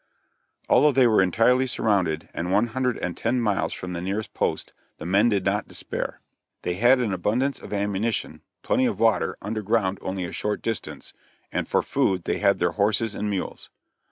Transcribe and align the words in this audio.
Although 0.67 0.93
they 0.93 1.05
were 1.05 1.21
entirely 1.21 1.67
surrounded, 1.67 2.27
and 2.33 2.51
one 2.51 2.65
hundred 2.73 2.97
and 2.97 3.15
ten 3.15 3.39
miles 3.39 3.71
from 3.71 3.93
the 3.93 4.01
nearest 4.01 4.33
post, 4.33 4.73
the 4.97 5.05
men 5.05 5.29
did 5.29 5.45
not 5.45 5.67
despair. 5.67 6.21
They 6.63 6.73
had 6.73 6.99
an 6.99 7.13
abundance 7.13 7.59
of 7.59 7.71
ammunition, 7.71 8.41
plenty 8.63 8.87
of 8.87 8.99
water, 8.99 9.37
under 9.43 9.61
ground 9.61 9.99
only 10.01 10.25
a 10.25 10.31
short 10.31 10.63
distance, 10.63 11.13
and 11.51 11.67
for 11.67 11.83
food 11.83 12.23
they 12.23 12.39
had 12.39 12.57
their 12.57 12.71
horses 12.71 13.13
and 13.13 13.29
mules. 13.29 13.69